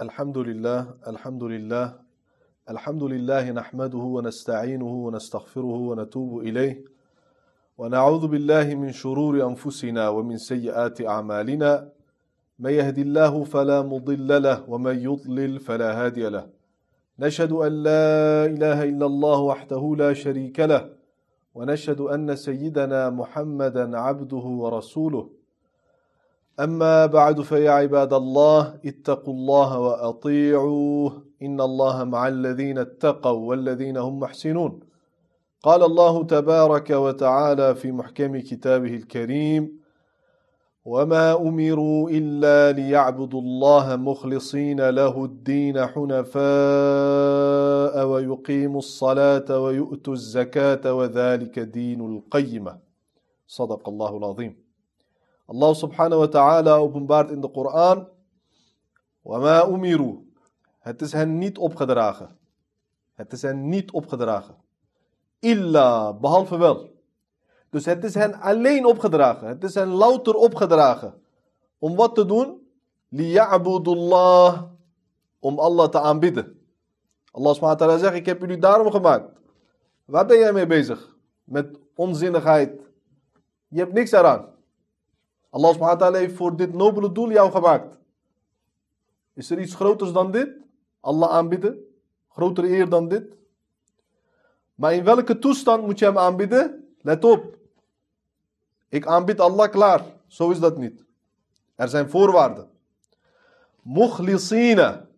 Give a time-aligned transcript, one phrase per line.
[0.00, 1.94] الحمد لله الحمد لله
[2.70, 6.84] الحمد لله نحمده ونستعينه ونستغفره ونتوب إليه
[7.78, 11.88] ونعوذ بالله من شرور أنفسنا ومن سيئات أعمالنا.
[12.58, 16.46] من يهد الله فلا مضل له ومن يضلل فلا هادي له.
[17.18, 20.92] نشهد أن لا إله إلا الله وحده لا شريك له
[21.54, 25.35] ونشهد أن سيدنا محمدا عبده ورسوله.
[26.60, 31.26] أما بعد فيا عباد الله اتقوا الله وأطيعوه.
[31.42, 34.80] إن الله مع الذين اتقوا والذين هم محسنون.
[35.62, 39.80] قال الله تبارك وتعالى في محكم كتابه الكريم
[40.84, 46.36] وما أمروا إلا ليعبدوا الله مخلصين له الدين حنفاء
[48.06, 52.78] ويقيموا الصلاة ويؤتوا الزكاة وذلك دين القيمة.
[53.46, 54.65] صدق الله العظيم.
[55.46, 58.08] Allah subhanahu wa ta'ala openbaart in de Koran.
[59.22, 60.26] Wama umiru.
[60.78, 62.38] Het is hen niet opgedragen.
[63.14, 64.54] Het is hen niet opgedragen.
[65.38, 66.90] Illa, behalve wel.
[67.70, 69.48] Dus het is hen alleen opgedragen.
[69.48, 71.14] Het is hen louter opgedragen.
[71.78, 72.68] Om wat te doen?
[73.08, 74.62] Liya'budullah.
[75.38, 76.60] Om Allah te aanbidden.
[77.30, 79.30] Allah subhanahu wa ta'ala zegt, ik heb jullie daarom gemaakt.
[80.04, 81.16] Waar ben jij mee bezig?
[81.44, 82.80] Met onzinnigheid.
[83.68, 84.55] Je hebt niks eraan.
[85.50, 87.98] Allah subhanahu wa ta'ala heeft voor dit nobele doel jou gemaakt.
[89.32, 90.48] Is er iets groters dan dit?
[91.00, 91.78] Allah aanbidden?
[92.28, 93.36] Grotere eer dan dit?
[94.74, 96.94] Maar in welke toestand moet je hem aanbidden?
[97.00, 97.58] Let op.
[98.88, 100.04] Ik aanbid Allah klaar.
[100.26, 101.04] Zo is dat niet.
[101.74, 102.68] Er zijn voorwaarden.
[103.82, 105.08] Mukhlisina.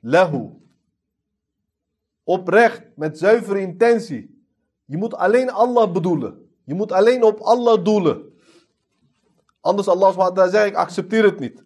[0.00, 0.50] Lahu.
[2.24, 4.44] Oprecht, met zuivere intentie.
[4.84, 6.50] Je moet alleen Allah bedoelen.
[6.64, 8.29] Je moet alleen op Allah doelen.
[9.60, 11.64] Anders Allah SWT zegt, ik accepteer het niet.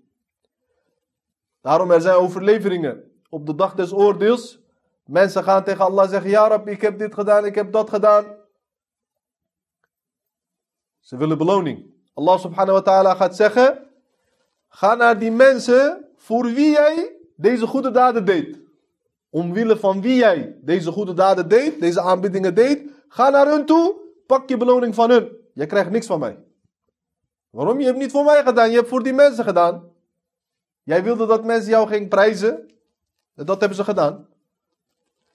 [1.61, 3.13] Daarom er zijn overleveringen.
[3.29, 4.59] Op de dag des oordeels.
[5.05, 8.25] Mensen gaan tegen Allah zeggen, ja Rabbi, ik heb dit gedaan, ik heb dat gedaan.
[11.01, 11.93] Ze willen beloning.
[12.15, 13.91] Allah subhanahu wa ta'ala gaat zeggen,
[14.69, 18.61] ga naar die mensen voor wie jij deze goede daden deed.
[19.31, 22.91] Omwille van wie jij deze goede daden deed, deze aanbiedingen deed.
[23.09, 23.97] Ga naar hun toe,
[24.27, 25.37] pak je beloning van hun.
[25.55, 26.39] Je krijgt niks van mij.
[27.55, 27.81] Waarom?
[27.81, 29.93] Je hebt niet voor mij gedaan, je hebt voor die mensen gedaan.
[30.83, 32.71] Jij wilde dat mensen jou gingen prijzen.
[33.35, 34.29] En dat hebben ze gedaan.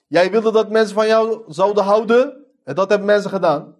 [0.06, 2.46] Jij wilde dat mensen van jou zouden houden.
[2.64, 3.76] En dat hebben mensen gedaan.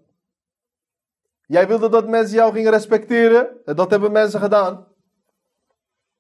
[1.46, 3.64] Jij wilde dat mensen jou gingen respecteren.
[3.64, 4.86] En dat hebben mensen gedaan.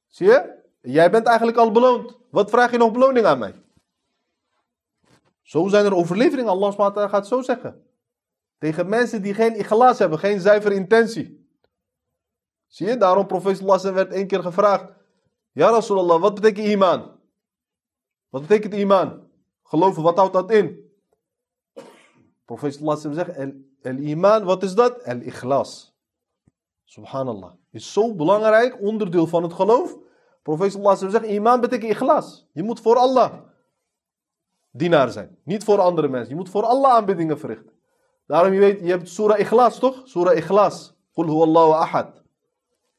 [0.06, 0.58] Zie je?
[0.80, 2.16] Jij bent eigenlijk al beloond.
[2.30, 3.54] Wat vraag je nog beloning aan mij?
[5.42, 6.50] Zo zijn er overleveringen.
[6.50, 7.84] Allah gaat zo zeggen.
[8.58, 11.39] Tegen mensen die geen iglaas hebben, geen zuivere intentie.
[12.70, 14.86] Zie je, daarom profeet werd één keer gevraagd.
[15.52, 17.18] Ja Rasulallah, wat betekent iman?
[18.28, 19.28] Wat betekent iman?
[19.62, 20.90] Geloven, wat houdt dat in?
[22.44, 22.80] Profeet
[23.12, 23.36] zegt,
[23.82, 24.98] el, iman, wat is dat?
[24.98, 25.94] El ikhlas.
[26.84, 27.52] Subhanallah.
[27.70, 29.96] Is zo belangrijk onderdeel van het geloof.
[30.42, 32.48] Profeet zegt, iman betekent ikhlas.
[32.52, 33.32] Je moet voor Allah
[34.70, 35.38] dienaar zijn.
[35.44, 36.28] Niet voor andere mensen.
[36.28, 37.72] Je moet voor Allah aanbiddingen verrichten.
[38.26, 40.00] Daarom, je weet, je hebt surah ikhlas toch?
[40.04, 40.94] Surah ikhlas.
[41.12, 42.19] Qul huwallahu ahad.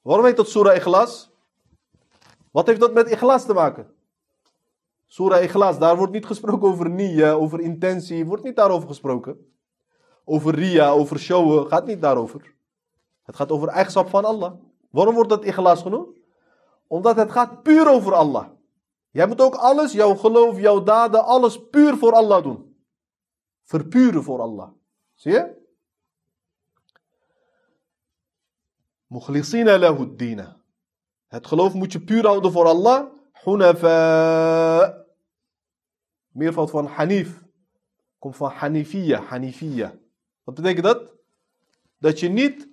[0.01, 1.31] Waarom heet dat Surah Ikhlas?
[2.51, 3.93] Wat heeft dat met Ikhlas te maken?
[5.07, 9.53] Surah Ikhlas, daar wordt niet gesproken over niya, over intentie, wordt niet daarover gesproken.
[10.25, 12.53] Over ria, over showen, gaat niet daarover.
[13.23, 14.53] Het gaat over eigenschap van Allah.
[14.89, 16.19] Waarom wordt dat Ikhlas genoemd?
[16.87, 18.47] Omdat het gaat puur over Allah.
[19.09, 22.75] Jij moet ook alles, jouw geloof, jouw daden, alles puur voor Allah doen.
[23.63, 24.69] Verpuren voor Allah.
[25.15, 25.60] Zie je?
[29.11, 30.15] Mukhlisina lahu.
[31.27, 33.05] Het geloof moet je puur houden voor Allah.
[33.43, 35.05] Hunafa.
[36.27, 37.43] Meervoud van Hanif.
[38.19, 39.21] Komt van Hanifiya.
[39.21, 39.93] Hanifiya.
[40.43, 41.13] Wat betekent dat?
[41.97, 42.67] Dat je niet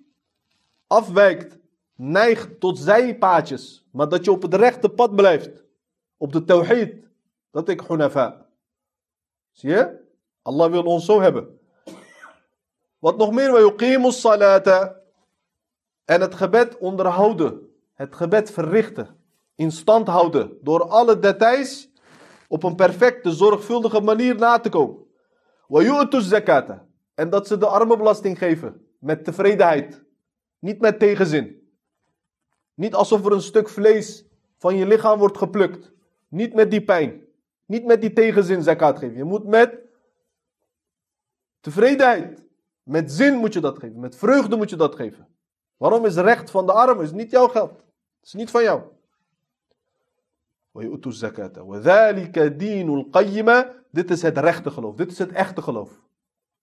[0.87, 1.59] afwijkt,
[1.95, 3.87] neigt tot zijpaadjes.
[3.91, 5.65] Maar dat je op het rechte pad blijft.
[6.17, 6.95] Op de tawhid.
[7.51, 8.47] Dat ik hunafa.
[9.53, 10.07] Zie je?
[10.43, 11.59] Allah wil ons zo hebben.
[12.99, 13.53] Wat nog meer?
[13.53, 14.99] Wa yuqimus salata.
[16.09, 17.69] En het gebed onderhouden.
[17.95, 19.17] Het gebed verrichten.
[19.55, 20.59] In stand houden.
[20.63, 21.91] Door alle details
[22.49, 25.05] op een perfecte, zorgvuldige manier na te komen.
[25.67, 26.87] Wayu'tu zakata.
[27.15, 28.87] En dat ze de armenbelasting geven.
[28.99, 30.05] Met tevredenheid.
[30.59, 31.73] Niet met tegenzin.
[32.75, 34.25] Niet alsof er een stuk vlees
[34.59, 35.93] van je lichaam wordt geplukt.
[36.29, 37.23] Niet met die pijn.
[37.67, 39.17] Niet met die tegenzin zakat geven.
[39.17, 39.79] Je moet met
[41.61, 42.43] tevredenheid.
[42.83, 44.01] Met zin moet je dat geven.
[44.01, 45.37] Met vreugde moet je dat geven.
[45.79, 47.01] Waarom is recht van de arm?
[47.01, 47.71] is niet jouw geld.
[47.71, 48.83] Het is niet van jou.
[53.91, 54.95] Dit is het rechte geloof.
[54.95, 56.01] Dit is het echte geloof.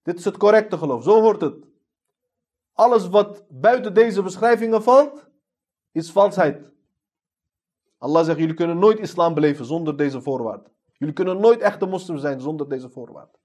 [0.03, 1.03] Dit is het correcte geloof.
[1.03, 1.55] Zo hoort het.
[2.73, 5.29] Alles wat buiten deze beschrijvingen valt,
[5.91, 6.71] is valsheid.
[7.97, 10.71] Allah zegt, jullie kunnen nooit islam beleven zonder deze voorwaarden.
[10.93, 13.39] Jullie kunnen nooit echte moslims zijn zonder deze voorwaarden.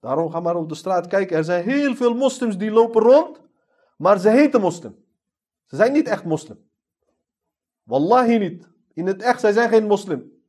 [0.00, 1.36] Daarom ga maar op de straat kijken.
[1.36, 3.40] Er zijn heel veel moslims die lopen rond
[4.00, 5.04] maar ze heten moslim.
[5.64, 6.68] Ze zijn niet echt moslim.
[7.82, 8.68] Wallahi niet.
[8.92, 10.42] In het echt, zij zijn geen moslim.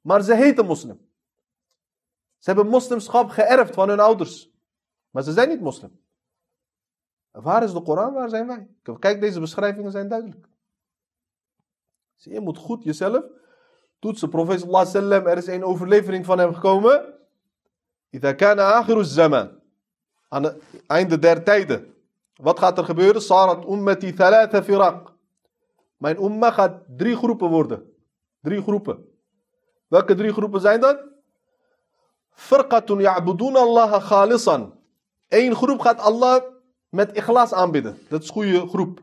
[0.00, 1.08] Maar ze heten moslim.
[2.38, 4.50] Ze hebben moslimschap geërfd van hun ouders.
[5.10, 6.00] Maar ze zijn niet moslim.
[7.30, 8.12] Waar is de Koran?
[8.12, 8.68] Waar zijn wij?
[8.98, 10.48] Kijk, deze beschrijvingen zijn duidelijk.
[12.16, 13.24] Dus je moet goed jezelf
[13.98, 14.28] toetsen.
[14.28, 17.14] Profeet sallam, er is een overlevering van hem gekomen.
[18.10, 19.60] Ida zaman.
[20.28, 21.96] Aan het einde der tijden.
[22.38, 23.22] Wat gaat er gebeuren?
[23.22, 25.10] Sarat ummati thalatha firaq.
[25.96, 27.82] Mijn umma gaat drie groepen worden.
[28.40, 29.04] Drie groepen.
[29.88, 31.02] Welke drie groepen zijn dat?
[32.30, 34.74] Firqatun ya'budun Allah khalisan.
[35.28, 36.42] Eén groep gaat Allah
[36.88, 37.98] met ikhlas aanbidden.
[38.08, 39.00] Dat is een goede groep.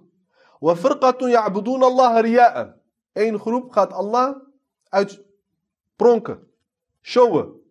[0.60, 2.74] Wa firqatun ya'budun Allah riya'an.
[3.14, 4.36] Eén groep gaat Allah
[4.90, 6.48] uitpronken.
[7.02, 7.62] Showen.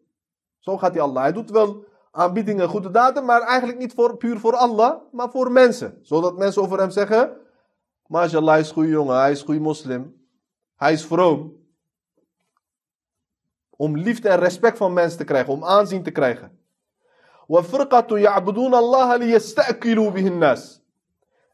[0.58, 1.22] Zo gaat hij Allah.
[1.22, 1.84] Hij doet wel
[2.14, 5.98] aanbiedingen, goede daden, maar eigenlijk niet voor, puur voor Allah, maar voor mensen.
[6.02, 7.36] Zodat mensen over hem zeggen,
[8.06, 10.26] MashaAllah, hij is een goede jongen, hij is een goede moslim.
[10.76, 11.56] Hij is vroom.
[13.70, 16.58] Om liefde en respect van mensen te krijgen, om aanzien te krijgen.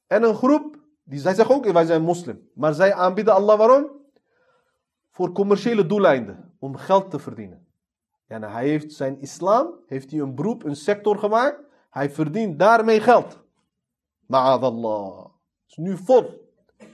[0.07, 2.49] En een groep, die, zij zeggen ook, wij zijn moslim.
[2.55, 3.91] Maar zij aanbieden Allah waarom?
[5.11, 6.55] Voor commerciële doeleinden.
[6.59, 7.70] Om geld te verdienen.
[8.31, 11.61] En hij heeft zijn islam, heeft hij een beroep, een sector gemaakt.
[11.91, 13.39] Hij verdient daarmee geld.
[14.27, 15.25] Ma'adallah.
[15.25, 16.51] Het is nu vol.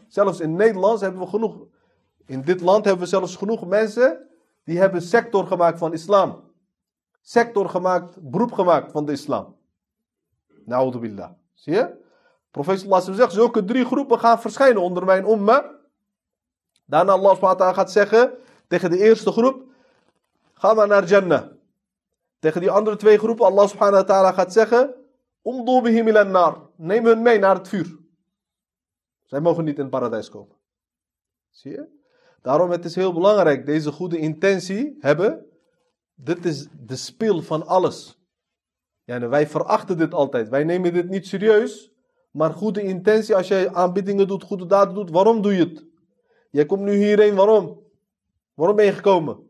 [0.09, 1.67] Zelfs in Nederland hebben we genoeg.
[2.27, 4.29] In dit land hebben we zelfs genoeg mensen
[4.65, 6.53] die hebben sector gemaakt van islam.
[7.21, 9.57] Sector gemaakt, beroep gemaakt van de islam.
[10.65, 11.31] Na'udhu billah.
[11.55, 12.05] Zie je?
[12.51, 15.75] Profeet sallallahu zegt, zulke drie groepen gaan verschijnen onder mijn umma.
[16.85, 18.33] Daarna Allah gaat zeggen
[18.69, 19.67] tegen de eerste groep,
[20.59, 21.47] ga maar naar Jannah.
[22.39, 24.95] Tegen die andere twee groepen, Allah subhanahu wa ta'ala gaat zeggen,
[25.83, 26.71] bihim ilan nar.
[26.77, 27.99] Neem hun mee naar het vuur.
[29.25, 30.57] Zij mogen niet in het paradijs komen.
[31.51, 31.87] Zie je?
[32.43, 35.47] Daarom het is heel belangrijk deze goede intentie hebben.
[36.15, 38.19] Dit is de spil van alles.
[39.05, 40.49] Ja, wij verachten dit altijd.
[40.49, 41.93] Wij nemen dit niet serieus.
[42.31, 45.85] Maar goede intentie, als jij aanbiedingen doet, goede daden doet, waarom doe je het?
[46.51, 47.81] Jij komt nu hierheen, waarom?
[48.55, 49.46] Waarom ben je gekomen?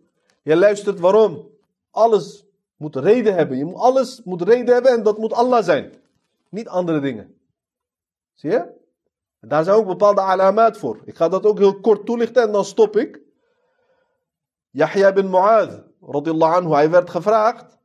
[0.46, 1.50] Je luistert, waarom?
[1.90, 2.46] Alles
[2.76, 3.56] moet reden hebben.
[3.56, 5.92] Je moet, alles moet reden hebben en dat moet Allah zijn.
[6.48, 7.34] Niet andere dingen.
[8.34, 8.64] Zie je?
[9.40, 11.00] Daar zijn ook bepaalde alamaat voor.
[11.04, 13.20] Ik ga dat ook heel kort toelichten en dan stop ik.
[14.70, 17.78] Yahya bin Mu'adh, radiyallahu anhu, hij werd gevraagd?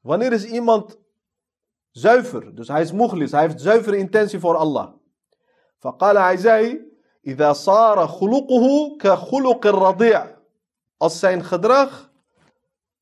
[0.00, 0.98] Wanneer is iemand
[1.90, 2.54] zuiver?
[2.54, 4.92] Dus hij is mukhlis, hij heeft zuivere intentie voor Allah.
[5.78, 6.80] Faqala, hij zei,
[7.52, 10.35] sara khuluquhu ka khuluq radi'
[10.96, 12.10] Als zijn gedrag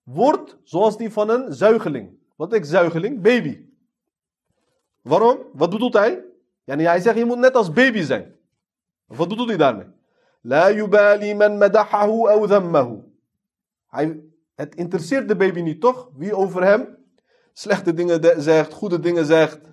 [0.02, 2.19] wordt zoals die van een zuigeling.
[2.37, 3.23] Wat is zuigeling?
[3.23, 3.64] Baby.
[5.00, 5.38] Waarom?
[5.52, 6.25] Wat bedoelt hij?
[6.64, 8.37] Yani hij zegt, je moet net als baby zijn.
[9.07, 9.87] Wat bedoelt hij daarmee?
[10.40, 12.73] La yubali man madahahu aw
[14.54, 16.11] het interesseert de baby niet, toch?
[16.16, 16.97] Wie over hem
[17.52, 19.73] slechte dingen zegt, goede dingen zegt,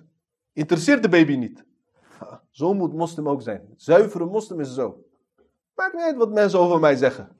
[0.52, 1.64] interesseert de baby niet.
[2.50, 3.74] Zo moet moslim ook zijn.
[3.76, 5.04] Zuivere moslim is zo.
[5.74, 7.36] Maakt niet uit wat mensen over mij zeggen.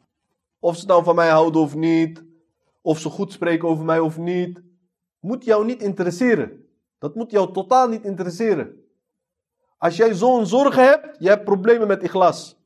[0.62, 2.25] Of ze dan van mij houden of niet.
[2.81, 4.62] Of ze goed spreken over mij of niet.
[5.21, 6.66] Moet jou niet interesseren.
[6.99, 8.85] Dat moet jou totaal niet interesseren.
[9.78, 12.57] Als jij zo'n zorgen hebt, je hebt problemen met ikhlas.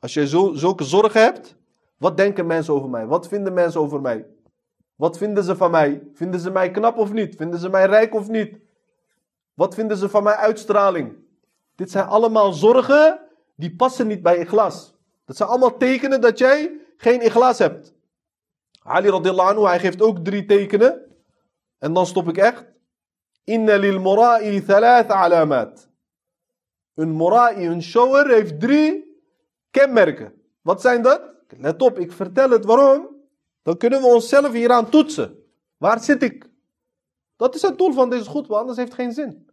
[0.00, 1.56] Als jij zo, zulke zorgen hebt,
[1.98, 3.06] wat denken mensen over mij?
[3.06, 4.26] Wat vinden mensen over mij?
[4.96, 6.02] Wat vinden ze van mij?
[6.12, 7.36] Vinden ze mij knap of niet?
[7.36, 8.58] Vinden ze mij rijk of niet?
[9.54, 11.16] Wat vinden ze van mijn uitstraling?
[11.74, 13.20] Dit zijn allemaal zorgen
[13.56, 14.94] die passen niet bij ikhlas.
[15.24, 17.94] Dat zijn allemaal tekenen dat jij geen ikhlas hebt.
[18.82, 21.06] Ali radiallahu anhu, hij geeft ook drie tekenen.
[21.78, 22.64] En dan stop ik echt.
[23.44, 25.88] Inna lil mura'i thalath alamat.
[26.94, 29.20] Een mora'i, een shower, heeft drie
[29.70, 30.32] kenmerken.
[30.62, 31.22] Wat zijn dat?
[31.56, 33.08] Let op, ik vertel het waarom.
[33.62, 35.44] Dan kunnen we onszelf hieraan toetsen.
[35.76, 36.50] Waar zit ik?
[37.36, 39.50] Dat is het doel van deze goed, want anders heeft het geen zin.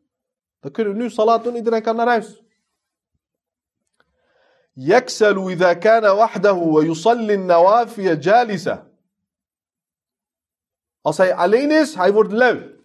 [0.59, 2.43] Dan kunnen we nu salat doen, iedereen kan naar huis.
[4.77, 8.91] يكسل إذا كان وحده ويصلي النوافل جالسا.
[11.01, 12.75] Als hij alleen is, hij wordt lui.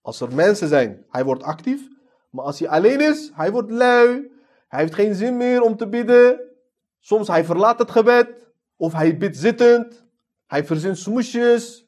[0.00, 1.88] Als er mensen zijn, hij wordt actief.
[2.30, 4.32] Maar als hij alleen is, hij wordt lui.
[4.68, 6.40] Hij heeft geen zin meer om te bidden.
[7.00, 8.28] Soms hij verlaat het gebed.
[8.76, 10.04] Of hij bidt zittend.
[10.46, 11.86] Hij verzint smoesjes.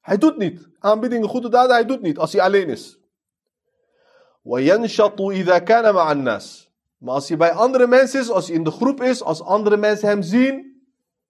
[0.00, 0.68] Hij doet niet.
[0.78, 2.98] Aanbiddingen, goede daden, hij doet niet als hij alleen is.
[6.97, 9.77] Maar als hij bij andere mensen is, als hij in de groep is, als andere
[9.77, 10.81] mensen hem zien,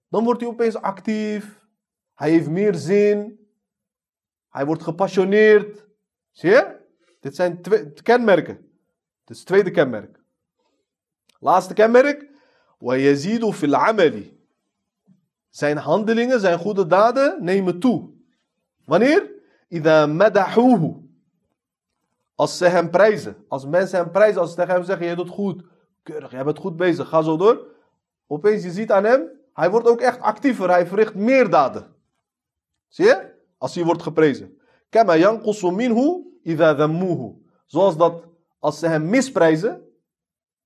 [0.08, 1.66] dan wordt hij opeens actief.
[2.14, 3.38] Hij heeft meer zin.
[4.48, 5.86] Hij wordt gepassioneerd.
[6.30, 6.76] Zie je?
[7.20, 8.54] Dit zijn twee kenmerken.
[9.24, 10.20] Dit is het tweede kenmerk.
[11.38, 12.32] Laatste kenmerk.
[12.78, 14.38] وَيَزِيدُ فِي الْعَمَلِ
[15.50, 18.10] Zijn handelingen, zijn goede daden nemen toe.
[18.84, 19.30] Wanneer?
[19.74, 21.02] إِذَا مَدَحُوهُ
[22.39, 23.35] als ze hem prijzen.
[23.47, 24.41] Als mensen hem prijzen.
[24.41, 25.63] Als ze tegen hem zeggen, jij doet goed.
[26.03, 27.07] Keurig, jij bent goed bezig.
[27.09, 27.65] Ga zo door.
[28.27, 29.29] Opeens, je ziet aan hem.
[29.53, 30.69] Hij wordt ook echt actiever.
[30.69, 31.87] Hij verricht meer daden.
[32.87, 33.33] Zie je?
[33.57, 34.57] Als hij wordt geprezen.
[36.43, 36.89] Idha.
[37.65, 38.23] Zoals dat
[38.59, 39.81] als ze hem misprijzen.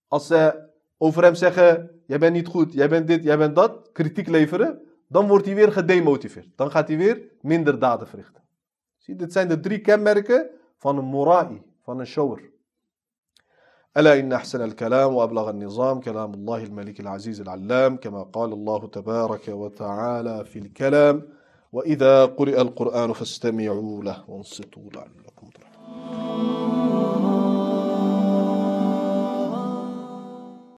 [0.08, 3.90] Als ze over hem zeggen, jij bent niet goed, jij bent dit, jij bent dat.
[3.94, 4.82] Kritiek leveren.
[5.08, 6.48] Dan wordt hij weer gedemotiveerd.
[6.56, 8.44] Dan gaat hij weer minder daden verrichten.
[8.98, 10.50] Zie, dit zijn de drie kenmerken
[10.92, 12.54] mora'i, van een shower.
[13.98, 19.48] ألا إن أحسن الكلام وأبلغ النظام كلام الله الملك العزيز العلام كما قال الله تبارك
[19.48, 21.22] وتعالى في الكلام
[21.72, 25.73] وإذا قرئ القرآن فاستمعوا له وانصتوا لعلكم ترحمون